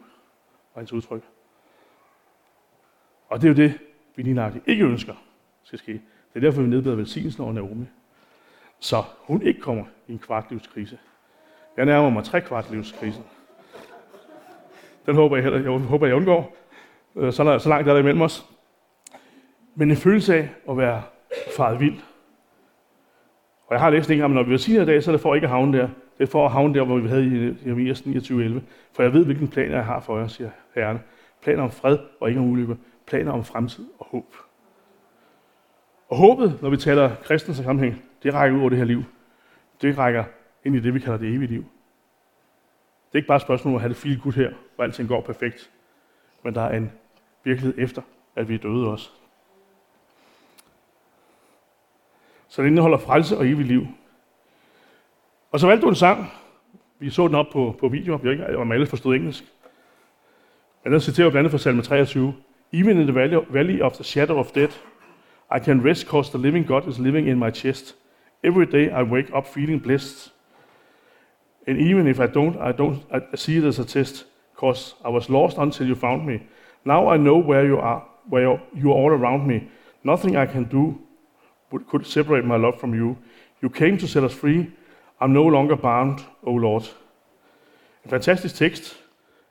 og 0.74 0.80
hendes 0.80 0.92
udtryk. 0.92 1.22
Og 3.28 3.40
det 3.40 3.44
er 3.44 3.48
jo 3.48 3.68
det, 3.68 3.78
vi 4.16 4.22
lige 4.22 4.62
ikke 4.66 4.84
ønsker 4.84 5.14
skal 5.62 5.78
ske. 5.78 5.92
Det 5.92 6.00
er 6.34 6.40
derfor, 6.40 6.62
vi 6.62 6.68
nedbeder 6.68 6.94
velsignelsen 6.96 7.42
over 7.42 7.52
Naomi. 7.52 7.86
Så 8.78 9.02
hun 9.18 9.42
ikke 9.42 9.60
kommer 9.60 9.84
i 10.08 10.12
en 10.12 10.18
kvartlivskrise. 10.18 10.98
Jeg 11.76 11.86
nærmer 11.86 12.10
mig 12.10 12.24
tre 12.24 12.40
kvartlivskrisen. 12.40 13.24
Den 15.06 15.14
håber 15.14 15.36
jeg, 15.36 15.42
heller, 15.42 15.60
jeg 15.60 15.80
håber, 15.80 16.06
jeg 16.06 16.16
undgår. 16.16 16.56
Øh, 17.16 17.32
så, 17.32 17.58
så 17.58 17.68
langt 17.68 17.88
er 17.88 17.92
der 17.92 18.00
imellem 18.00 18.22
os. 18.22 18.46
Men 19.74 19.90
en 19.90 19.96
følelse 19.96 20.34
af 20.34 20.48
at 20.70 20.76
være 20.76 21.02
faret 21.56 21.80
vild. 21.80 22.00
Og 23.66 23.74
jeg 23.74 23.80
har 23.80 23.90
læst 23.90 24.10
en 24.10 24.18
gang, 24.18 24.34
når 24.34 24.42
vi 24.42 24.48
vil 24.48 24.58
sige 24.58 24.82
i 24.82 24.84
dag, 24.84 25.02
så 25.02 25.10
er 25.10 25.12
det 25.12 25.20
for 25.20 25.34
ikke 25.34 25.44
at 25.44 25.50
havne 25.50 25.78
der. 25.78 25.88
Det 26.18 26.22
er 26.22 26.30
for 26.30 26.46
at 26.46 26.52
havne 26.52 26.74
der, 26.74 26.84
hvor 26.84 26.98
vi 26.98 27.08
havde 27.08 27.26
i 27.26 27.66
Jeremias 27.66 28.00
29.11. 28.00 28.60
For 28.92 29.02
jeg 29.02 29.12
ved, 29.12 29.24
hvilken 29.24 29.48
planer 29.48 29.74
jeg 29.74 29.84
har 29.84 30.00
for 30.00 30.18
jer, 30.18 30.26
siger 30.26 30.50
Herren. 30.74 30.98
Planer 31.42 31.62
om 31.62 31.70
fred 31.70 31.98
og 32.20 32.28
ikke 32.28 32.40
om 32.40 32.50
ulykke. 32.50 32.76
Planer 33.06 33.32
om 33.32 33.44
fremtid 33.44 33.84
og 33.98 34.06
håb. 34.10 34.34
Og 36.08 36.16
håbet, 36.16 36.58
når 36.62 36.70
vi 36.70 36.76
taler 36.76 37.10
kristens 37.22 37.56
sammenhæng, 37.56 38.02
det 38.22 38.34
rækker 38.34 38.56
ud 38.56 38.60
over 38.60 38.70
det 38.70 38.78
her 38.78 38.84
liv. 38.84 39.02
Det 39.82 39.98
rækker 39.98 40.24
ind 40.64 40.76
i 40.76 40.80
det, 40.80 40.94
vi 40.94 41.00
kalder 41.00 41.18
det 41.18 41.28
evige 41.28 41.46
liv. 41.46 41.64
Det 43.06 43.12
er 43.12 43.16
ikke 43.16 43.28
bare 43.28 43.36
et 43.36 43.42
spørgsmål 43.42 43.72
om 43.72 43.76
at 43.76 43.80
have 43.80 43.88
det 43.88 43.96
feel 43.96 44.20
good 44.20 44.32
her, 44.32 44.50
hvor 44.74 44.84
alting 44.84 45.08
går 45.08 45.20
perfekt. 45.20 45.70
Men 46.44 46.54
der 46.54 46.60
er 46.60 46.76
en 46.76 46.92
virkelighed 47.44 47.74
efter, 47.78 48.02
at 48.36 48.48
vi 48.48 48.54
er 48.54 48.58
døde 48.58 48.90
også. 48.90 49.10
Så 52.56 52.62
den 52.62 52.70
indeholder 52.70 52.98
frelse 52.98 53.38
og 53.38 53.48
evigt 53.48 53.68
liv. 53.68 53.86
Og 55.50 55.60
så 55.60 55.66
valgte 55.66 55.84
du 55.84 55.88
en 55.88 55.94
sang. 55.94 56.32
Vi 56.98 57.10
så 57.10 57.26
den 57.26 57.34
op 57.34 57.46
på, 57.52 57.76
på 57.80 57.88
video. 57.88 58.20
Jeg 58.22 58.32
ikke, 58.32 58.58
om 58.58 58.72
alle 58.72 58.86
forstod 58.86 59.14
engelsk. 59.14 59.44
Men 60.84 60.92
den 60.92 61.00
citerer 61.00 61.30
blandt 61.30 61.38
andet 61.38 61.50
fra 61.50 61.58
salme 61.58 61.82
23. 61.82 62.34
Even 62.72 62.98
in 62.98 63.06
the 63.06 63.14
valley, 63.14 63.38
valley 63.50 63.80
of 63.80 63.92
the 63.92 64.04
shadow 64.04 64.38
of 64.38 64.46
death, 64.46 64.76
I 65.56 65.58
can 65.64 65.84
rest 65.84 66.06
cause 66.06 66.30
the 66.30 66.38
living 66.38 66.66
God 66.66 66.88
is 66.88 66.98
living 66.98 67.28
in 67.28 67.38
my 67.38 67.50
chest. 67.50 67.96
Every 68.42 68.66
day 68.66 69.00
I 69.00 69.02
wake 69.02 69.38
up 69.38 69.46
feeling 69.46 69.82
blessed. 69.82 70.32
And 71.66 71.80
even 71.80 72.06
if 72.06 72.20
I 72.20 72.26
don't, 72.26 72.56
I 72.70 72.72
don't 72.72 72.98
I 73.34 73.36
see 73.36 73.56
it 73.56 73.64
as 73.64 73.78
a 73.78 73.84
test, 73.84 74.24
cause 74.54 74.94
I 75.04 75.08
was 75.08 75.28
lost 75.28 75.58
until 75.58 75.86
you 75.86 75.94
found 75.94 76.26
me. 76.26 76.38
Now 76.84 77.14
I 77.14 77.16
know 77.16 77.46
where 77.46 77.66
you 77.66 77.78
are, 77.78 78.02
where 78.30 78.60
you 78.74 78.92
are 78.92 78.96
all 78.96 79.10
around 79.10 79.46
me. 79.46 79.68
Nothing 80.02 80.36
I 80.36 80.46
can 80.46 80.64
do 80.64 81.05
could 81.70 82.04
separate 82.04 82.46
my 82.46 82.56
love 82.56 82.78
from 82.80 82.94
you. 82.94 83.16
You 83.62 83.70
came 83.70 83.98
to 83.98 84.06
set 84.06 84.24
us 84.24 84.34
free. 84.34 84.70
I'm 85.20 85.32
no 85.32 85.48
longer 85.48 85.76
bound, 85.76 86.18
O 86.42 86.50
oh 86.50 86.56
Lord. 86.56 86.96
En 88.04 88.10
fantastisk 88.10 88.54
tekst, 88.54 89.04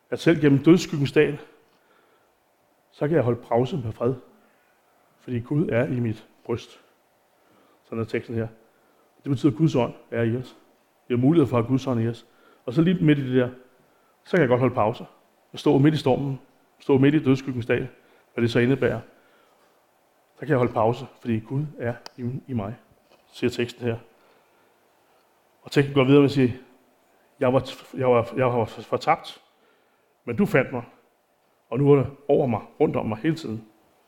at 0.10 0.20
selv 0.20 0.42
gennem 0.42 0.64
dødsskyggens 0.64 1.12
dal, 1.12 1.40
så 2.92 3.08
kan 3.08 3.16
jeg 3.16 3.24
holde 3.24 3.42
pause 3.50 3.78
med 3.78 3.92
fred. 3.92 4.14
Fordi 5.20 5.40
Gud 5.40 5.70
er 5.70 5.86
i 5.86 6.00
mit 6.00 6.28
bryst. 6.46 6.80
Sådan 7.84 8.00
er 8.00 8.06
teksten 8.06 8.36
her. 8.36 8.48
Det 9.24 9.30
betyder, 9.30 9.52
at 9.52 9.58
Guds 9.58 9.76
ånd 9.76 9.94
er 10.12 10.24
i 10.24 10.38
os. 10.38 10.58
Vi 11.08 11.16
har 11.16 11.22
mulighed 11.22 11.48
for 11.48 11.58
at 11.58 11.64
have 11.64 11.70
Guds 11.70 11.88
ånd 11.88 12.02
i 12.02 12.08
os. 12.08 12.26
Og 12.66 12.74
så 12.74 12.82
lige 12.82 13.06
midt 13.06 13.20
i 13.20 13.28
det 13.28 13.36
der, 13.36 13.50
så 14.24 14.32
kan 14.32 14.40
jeg 14.40 14.50
godt 14.50 14.60
holde 14.60 14.76
pauser. 14.76 15.06
Jeg 15.54 15.60
står 15.60 15.78
midt 15.78 15.96
i 15.96 15.98
stormen, 15.98 16.40
stå 16.80 16.98
midt 16.98 17.16
i 17.16 17.24
dødskyggens 17.24 17.66
dag, 17.66 17.90
hvad 18.34 18.42
det 18.42 18.52
så 18.52 18.60
indebærer. 18.60 19.00
Så 20.36 20.40
kan 20.40 20.50
jeg 20.50 20.58
holde 20.58 20.74
pause, 20.74 21.06
fordi 21.20 21.40
Gud 21.40 21.66
er 21.78 21.94
i, 22.18 22.42
i 22.48 22.54
mig, 22.54 22.76
siger 23.32 23.50
teksten 23.50 23.86
her. 23.86 23.98
Og 25.62 25.72
teksten 25.72 25.94
går 25.94 26.04
videre 26.04 26.22
med 26.22 26.30
at 26.30 26.32
sige, 26.32 26.60
jeg 27.40 27.54
var, 27.54 27.72
jeg 27.94 28.10
var, 28.10 28.34
jeg 28.36 28.46
var 28.46 28.66
fortabt, 28.66 29.42
men 30.26 30.36
du 30.36 30.46
fandt 30.46 30.72
mig, 30.72 30.84
og 31.70 31.80
nu 31.80 31.92
er 31.92 31.96
det 31.96 32.08
over 32.28 32.48
mig, 32.48 32.62
rundt 32.80 32.96
om 32.96 33.06
mig 33.06 33.18
hele 33.18 33.36
tiden. 33.36 33.68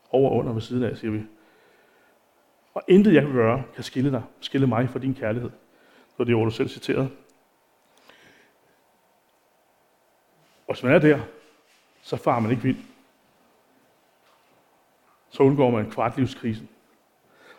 Over 0.10 0.30
og 0.30 0.36
under 0.36 0.54
ved 0.54 0.62
siden 0.62 0.84
af, 0.84 0.98
siger 0.98 1.12
vi. 1.12 1.24
Og 2.74 2.84
intet 2.88 3.14
jeg 3.14 3.22
kan 3.22 3.34
gøre, 3.34 3.64
kan 3.76 3.84
skille 3.84 4.12
dig, 4.12 4.24
skille 4.40 4.68
mig 4.68 4.90
fra 4.90 5.00
din 5.00 5.16
kærlighed. 5.16 5.50
Det 6.14 6.20
er 6.20 6.24
det 6.24 6.36
ord, 6.36 6.46
du 6.46 6.52
selv 6.52 6.70
citerede. 6.70 7.10
Og 10.68 10.74
hvis 10.74 10.84
man 10.84 10.94
er 10.94 11.00
der, 11.00 11.20
så 12.02 12.18
farer 12.18 12.40
man 12.40 12.52
ikke 12.52 12.64
vild. 12.64 12.78
Så 15.38 15.44
undgår 15.44 15.72
man 15.72 15.92
kvartlivskrisen. 15.92 16.70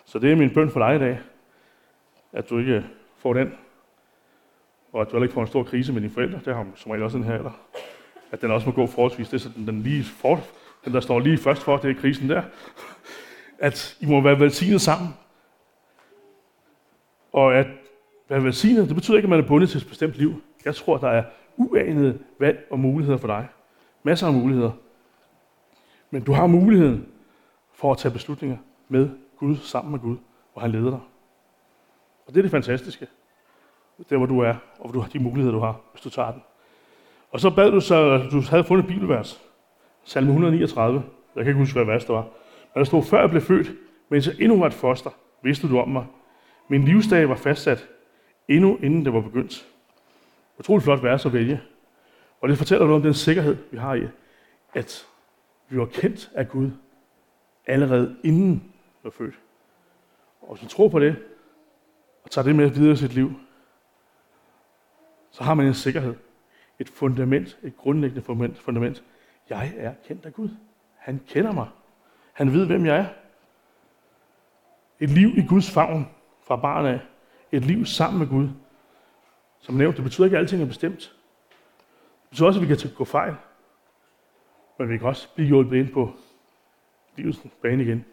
Så 0.05 0.19
det 0.19 0.33
er 0.33 0.37
min 0.37 0.55
bøn 0.55 0.71
for 0.71 0.81
dig 0.81 0.97
i 0.97 0.99
dag, 0.99 1.21
at 2.33 2.51
du 2.51 2.59
ikke 2.59 2.85
får 3.17 3.33
den, 3.33 3.53
og 4.93 5.01
at 5.01 5.07
du 5.07 5.13
heller 5.13 5.25
ikke 5.25 5.35
får 5.35 5.41
en 5.41 5.47
stor 5.47 5.63
krise 5.63 5.93
med 5.93 6.01
dine 6.01 6.13
forældre. 6.13 6.41
Det 6.45 6.55
har 6.55 6.63
man 6.63 6.73
som 6.77 6.91
regel 6.91 7.05
også 7.05 7.19
den 7.19 7.27
her, 7.27 7.35
alder, 7.35 7.51
at 8.31 8.43
den 8.43 8.51
også 8.51 8.67
må 8.69 8.75
gå 8.75 8.87
forholdsvis. 8.87 9.29
Det 9.29 9.35
er 9.35 9.39
sådan, 9.39 9.67
den, 9.67 9.83
lige 9.83 10.05
for, 10.05 10.41
den 10.85 10.95
der 10.95 11.01
står 11.01 11.21
lige 11.21 11.39
først 11.39 11.63
for, 11.63 11.77
det 11.77 11.91
er 11.91 12.01
krisen 12.01 12.31
der. 12.31 12.43
At 13.59 13.97
I 14.01 14.07
må 14.07 14.21
være 14.21 14.41
velsignet 14.41 14.81
sammen. 14.81 15.09
Og 17.33 17.55
at 17.55 17.67
være 18.29 18.45
velsignet, 18.45 18.89
det 18.89 18.95
betyder 18.95 19.17
ikke, 19.17 19.27
at 19.27 19.31
man 19.31 19.41
er 19.41 19.47
bundet 19.49 19.71
til 19.71 19.81
et 19.81 19.89
bestemt 19.89 20.15
liv. 20.15 20.43
Jeg 20.65 20.75
tror, 20.75 20.99
der 20.99 21.09
er 21.09 21.25
uanede 21.57 22.19
valg 22.39 22.67
og 22.71 22.79
muligheder 22.79 23.19
for 23.19 23.27
dig. 23.27 23.49
Masser 24.03 24.27
af 24.27 24.33
muligheder. 24.33 24.73
Men 26.11 26.23
du 26.23 26.33
har 26.33 26.47
muligheden 26.47 27.09
for 27.79 27.93
at 27.93 27.99
tage 27.99 28.13
beslutninger 28.13 28.57
med 28.89 29.11
Gud, 29.37 29.57
sammen 29.57 29.91
med 29.91 30.01
Gud, 30.01 30.17
hvor 30.53 30.63
han 30.63 30.71
leder 30.71 30.91
dig. 30.91 31.01
Og 32.27 32.35
det 32.35 32.37
er 32.37 32.43
det 32.43 32.51
fantastiske. 32.51 33.07
Der 34.11 34.17
hvor 34.17 34.27
du 34.27 34.41
er, 34.41 34.55
og 34.79 34.83
hvor 34.85 34.93
du 34.93 35.01
har 35.01 35.09
de 35.09 35.19
muligheder, 35.19 35.55
du 35.55 35.61
har, 35.61 35.81
hvis 35.93 36.03
du 36.03 36.11
tager 36.11 36.33
den. 36.33 36.43
Og 37.31 37.41
så 37.41 37.51
bad 37.51 37.71
du 37.71 37.81
så, 37.81 38.11
at 38.11 38.31
du 38.33 38.41
havde 38.41 38.65
fundet 38.65 38.85
et 38.85 38.89
bibelvers. 38.89 39.41
Salme 40.05 40.29
139. 40.29 41.03
Jeg 41.37 41.45
kan 41.45 41.51
ikke 41.51 41.59
huske, 41.59 41.75
hvad 41.75 41.85
vers 41.85 42.05
det 42.05 42.15
var. 42.15 42.23
Men 42.75 42.79
der 42.79 42.85
stod, 42.85 43.03
før 43.03 43.21
jeg 43.21 43.31
blev 43.31 43.43
født, 43.43 43.73
mens 44.09 44.27
jeg 44.27 44.35
endnu 44.41 44.59
var 44.59 44.67
et 44.67 44.75
foster, 44.75 45.11
vidste 45.43 45.69
du 45.69 45.79
om 45.79 45.89
mig. 45.89 46.07
Min 46.69 46.85
livsdag 46.85 47.29
var 47.29 47.35
fastsat, 47.35 47.89
endnu 48.49 48.77
inden 48.77 49.05
det 49.05 49.13
var 49.13 49.21
begyndt. 49.21 49.69
Utroligt 50.59 50.85
flot 50.85 51.03
vers 51.03 51.27
at 51.27 51.33
vælge. 51.33 51.61
Og 52.41 52.49
det 52.49 52.59
fortæller 52.59 52.87
noget 52.87 52.97
om 52.97 53.03
den 53.03 53.15
sikkerhed, 53.15 53.57
vi 53.71 53.79
har 53.79 53.95
i, 53.95 54.03
at 54.75 55.07
vi 55.69 55.79
var 55.79 55.87
kendt 55.87 56.31
af 56.35 56.49
Gud 56.49 56.71
allerede 57.69 58.17
inden 58.25 58.73
du 59.03 59.09
er 59.09 59.13
født. 59.13 59.35
Og 60.41 60.55
hvis 60.55 60.63
man 60.63 60.69
tror 60.69 60.89
på 60.89 60.99
det, 60.99 61.17
og 62.25 62.31
tager 62.31 62.45
det 62.45 62.57
med 62.57 62.71
videre 62.71 62.93
i 62.93 62.97
sit 62.97 63.15
liv, 63.15 63.33
så 65.31 65.45
har 65.45 65.55
man 65.55 65.67
en 65.67 65.75
sikkerhed. 65.75 66.15
Et 66.79 66.89
fundament, 66.89 67.59
et 67.63 67.77
grundlæggende 67.77 68.23
fundament. 68.23 68.59
fundament. 68.59 69.05
Jeg 69.49 69.73
er 69.77 69.95
kendt 70.05 70.27
af 70.27 70.33
Gud. 70.33 70.49
Han 70.97 71.21
kender 71.27 71.53
mig. 71.53 71.69
Han 72.33 72.53
ved, 72.53 72.67
hvem 72.67 72.87
jeg 72.87 72.97
er. 72.97 73.07
Et 75.01 75.11
liv 75.11 75.29
i 75.37 75.47
Guds 75.47 75.71
favn 75.71 76.09
fra 76.43 76.57
barn 76.57 76.87
af. 76.87 77.01
Et 77.53 77.65
liv 77.65 77.85
sammen 77.85 78.19
med 78.19 78.29
Gud. 78.29 78.49
Som 79.59 79.75
nævnt, 79.75 79.97
det 79.97 80.05
betyder 80.05 80.25
ikke, 80.25 80.37
at 80.37 80.41
alting 80.41 80.63
er 80.63 80.67
bestemt. 80.67 81.17
Det 82.23 82.31
betyder 82.31 82.47
også, 82.47 82.61
at 82.61 82.69
vi 82.69 82.75
kan 82.75 82.91
gå 82.97 83.05
fejl. 83.05 83.35
Men 84.79 84.89
vi 84.89 84.99
kan 84.99 85.07
også 85.07 85.35
blive 85.35 85.47
hjulpet 85.47 85.77
ind 85.77 85.93
på 85.93 86.13
livets 87.19 87.47
bane 87.63 87.83
igen. 87.83 88.05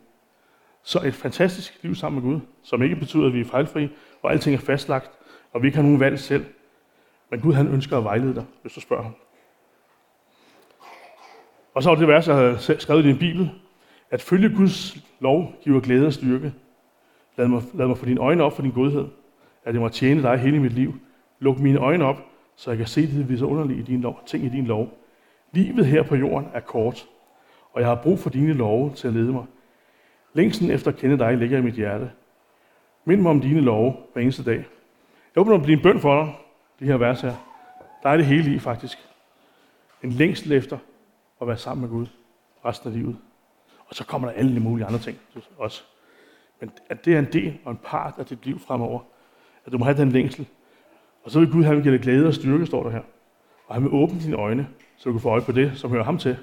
Så 0.84 1.02
et 1.06 1.14
fantastisk 1.14 1.80
liv 1.84 1.96
sammen 1.96 2.24
med 2.24 2.32
Gud, 2.32 2.40
som 2.64 2.84
ikke 2.84 2.96
betyder, 2.96 3.26
at 3.26 3.34
vi 3.34 3.40
er 3.40 3.46
fejlfri, 3.46 3.90
og 4.22 4.32
alting 4.32 4.56
er 4.56 4.60
fastlagt, 4.60 5.12
og 5.54 5.62
vi 5.62 5.68
ikke 5.68 5.76
har 5.76 5.84
nogen 5.84 6.00
valg 6.00 6.20
selv. 6.20 6.46
Men 7.32 7.40
Gud 7.40 7.54
han 7.54 7.68
ønsker 7.68 7.98
at 7.98 8.04
vejlede 8.04 8.36
dig, 8.36 8.46
hvis 8.62 8.74
du 8.74 8.82
spørger 8.82 9.04
ham. 9.04 9.14
Og 11.74 11.84
så 11.84 11.92
er 11.92 11.96
det 11.96 12.08
vers, 12.08 12.28
jeg 12.28 12.36
har 12.36 12.76
skrevet 12.80 13.06
i 13.06 13.08
din 13.08 13.18
bibel, 13.18 13.52
at 14.12 14.22
følge 14.22 14.56
Guds 14.56 14.98
lov 15.20 15.54
giver 15.64 15.80
glæde 15.80 16.08
og 16.08 16.14
styrke. 16.14 16.54
Lad 17.38 17.48
mig, 17.48 17.64
lad 17.74 17.88
mig 17.88 17.98
få 17.98 18.06
dine 18.06 18.22
øjne 18.22 18.44
op 18.44 18.56
for 18.56 18.62
din 18.62 18.72
godhed, 18.72 19.08
at 19.64 19.74
jeg 19.74 19.82
må 19.82 19.90
tjene 19.90 20.22
dig 20.22 20.38
hele 20.38 20.60
mit 20.60 20.74
liv. 20.74 20.94
Luk 21.40 21.60
mine 21.60 21.80
øjne 21.80 22.06
op, 22.06 22.18
så 22.56 22.72
jeg 22.72 22.78
kan 22.78 22.88
se 22.88 23.02
det 23.02 23.30
vidunderlige 23.30 23.80
i 23.80 23.84
din 23.84 24.02
lov, 24.02 24.20
ting 24.26 24.46
i 24.46 24.50
din 24.50 24.66
lov. 24.66 24.98
Livet 25.52 25.86
her 25.86 26.04
på 26.04 26.16
jorden 26.16 26.50
er 26.54 26.60
kort, 26.60 27.08
og 27.76 27.82
jeg 27.82 27.90
har 27.90 27.96
brug 27.96 28.20
for 28.20 28.30
dine 28.30 28.54
love 28.54 28.94
til 28.94 29.08
at 29.08 29.14
lede 29.14 29.32
mig. 29.32 29.46
Længsten 30.34 30.72
efter 30.72 30.92
at 30.92 30.98
kende 30.98 31.18
dig 31.18 31.38
ligger 31.38 31.58
i 31.58 31.62
mit 31.62 31.74
hjerte. 31.74 32.12
Mind 33.06 33.22
mig 33.22 33.30
om 33.30 33.42
dine 33.42 33.62
love 33.62 33.96
hver 34.14 34.22
eneste 34.22 34.44
dag. 34.44 34.58
Jeg 35.36 35.44
håber, 35.44 35.56
at 35.56 35.62
blive 35.62 35.78
en 35.78 35.84
bøn 35.84 36.00
for 36.00 36.24
dig, 36.24 36.34
det 36.80 36.88
her 36.88 36.98
vers 36.98 37.22
her. 37.22 37.34
Der 38.04 38.10
er 38.10 38.18
det 38.18 38.26
hele 38.26 38.56
i, 38.56 38.60
faktisk. 38.60 38.98
En 40.04 40.12
længsel 40.12 40.52
efter 40.52 40.78
at 41.42 41.48
være 41.48 41.58
sammen 41.58 41.82
med 41.82 41.90
Gud 41.90 42.08
resten 42.66 42.90
af 42.90 42.98
livet. 42.98 43.18
Og 43.88 43.96
så 43.96 44.06
kommer 44.06 44.28
der 44.28 44.36
alle 44.36 44.60
mulige 44.60 44.86
andre 44.86 45.00
ting 45.00 45.18
også. 45.58 45.84
Men 46.60 46.72
at 46.90 47.06
det 47.06 47.16
er 47.16 47.20
en 47.20 47.34
del 47.34 47.58
og 47.66 47.72
en 47.72 47.80
part 47.84 48.14
af 48.18 48.26
dit 48.26 48.46
liv 48.46 48.60
fremover. 48.60 49.00
At 49.66 49.72
du 49.72 49.78
må 49.78 49.86
have 49.86 49.98
den 49.98 50.12
længsel. 50.12 50.48
Og 51.24 51.32
så 51.32 51.40
vil 51.40 51.52
Gud 51.52 51.64
have 51.64 51.82
give 51.82 51.94
dig 51.94 52.02
glæde 52.02 52.28
og 52.28 52.34
styrke, 52.34 52.66
står 52.66 52.84
der 52.84 52.90
her. 52.90 53.02
Og 53.68 53.76
han 53.76 53.84
vil 53.84 53.92
åbne 53.94 54.20
dine 54.20 54.36
øjne, 54.36 54.68
så 54.98 55.10
du 55.10 55.14
kan 55.14 55.22
få 55.22 55.30
øje 55.30 55.42
på 55.42 55.52
det, 55.52 55.72
som 55.76 55.92
hører 55.92 56.04
ham 56.04 56.18
til. 56.18 56.38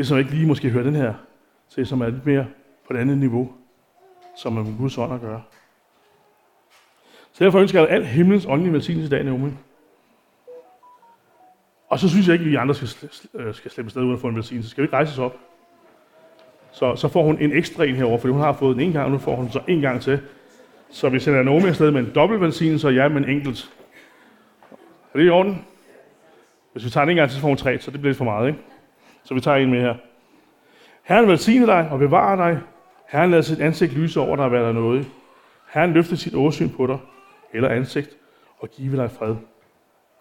Det, 0.00 0.08
som 0.08 0.18
ikke 0.18 0.30
lige 0.30 0.46
måske 0.46 0.70
hører 0.70 0.84
den 0.84 0.94
her 0.94 1.14
til, 1.74 1.86
som 1.86 2.00
er 2.00 2.08
lidt 2.08 2.26
mere 2.26 2.46
på 2.86 2.94
et 2.94 2.98
andet 2.98 3.18
niveau, 3.18 3.52
som 4.36 4.52
man 4.52 4.64
med 4.64 4.78
Guds 4.78 4.98
ånd 4.98 5.14
at 5.14 5.20
gøre. 5.20 5.42
Så 7.32 7.44
derfor 7.44 7.58
ønsker 7.58 7.80
jeg 7.80 7.88
al 7.88 8.04
himlens 8.04 8.46
åndelige 8.46 8.72
velsignelse 8.72 9.06
i 9.06 9.10
dag, 9.10 9.24
Naomi. 9.24 9.50
Og 11.88 11.98
så 11.98 12.08
synes 12.08 12.26
jeg 12.26 12.32
ikke, 12.32 12.42
at 12.42 12.50
vi 12.50 12.56
andre 12.56 12.74
skal, 12.74 13.08
øh, 13.34 13.54
skal 13.54 13.70
slippe 13.70 13.90
sted 13.90 14.02
uden 14.02 14.14
at 14.14 14.20
få 14.20 14.28
en 14.28 14.36
velsignelse. 14.36 14.70
Skal 14.70 14.82
vi 14.82 14.84
ikke 14.84 14.96
rejse 14.96 15.12
os 15.12 15.18
op? 15.18 15.36
Så, 16.72 16.96
så 16.96 17.08
får 17.08 17.22
hun 17.22 17.38
en 17.38 17.52
ekstra 17.52 17.84
en 17.84 17.94
herover, 17.94 18.18
fordi 18.18 18.32
hun 18.32 18.42
har 18.42 18.52
fået 18.52 18.76
den 18.76 18.84
en 18.84 18.92
gang, 18.92 19.04
og 19.04 19.10
nu 19.10 19.18
får 19.18 19.36
hun 19.36 19.50
så 19.50 19.60
en 19.68 19.80
gang 19.80 20.00
til. 20.00 20.20
Så 20.90 21.08
vi 21.08 21.18
sender 21.18 21.42
Naomi 21.42 21.68
afsted 21.68 21.90
med 21.90 22.00
en 22.00 22.14
dobbelt 22.14 22.40
velsignelse, 22.40 22.86
og 22.88 22.94
jeg 22.94 23.10
med 23.10 23.22
en 23.22 23.28
enkelt. 23.28 23.70
Er 25.14 25.18
det 25.18 25.26
i 25.26 25.30
orden? 25.30 25.64
Hvis 26.72 26.84
vi 26.84 26.90
tager 26.90 27.04
den 27.04 27.10
en 27.10 27.16
gang, 27.16 27.30
så 27.30 27.40
får 27.40 27.48
hun 27.48 27.56
tre, 27.56 27.78
så 27.78 27.90
det 27.90 28.00
bliver 28.00 28.10
lidt 28.10 28.18
for 28.18 28.24
meget, 28.24 28.48
ikke? 28.48 28.60
Så 29.24 29.34
vi 29.34 29.40
tager 29.40 29.56
en 29.56 29.70
med 29.70 29.80
her. 29.80 29.94
Herren 31.02 31.28
velsigne 31.28 31.66
dig 31.66 31.88
og 31.90 31.98
bevare 31.98 32.36
dig. 32.36 32.60
Herren 33.08 33.30
lader 33.30 33.42
sit 33.42 33.60
ansigt 33.60 33.92
lyse 33.92 34.20
over 34.20 34.36
dig 34.36 34.44
og 34.44 34.52
være 34.52 34.66
der 34.66 34.72
noget. 34.72 35.06
Herren 35.68 35.92
løfter 35.92 36.16
sit 36.16 36.34
åsyn 36.34 36.68
på 36.76 36.86
dig, 36.86 36.98
eller 37.52 37.68
ansigt, 37.68 38.16
og 38.58 38.68
give 38.68 38.96
dig 38.96 39.10
fred. 39.10 39.36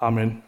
Amen. 0.01 0.43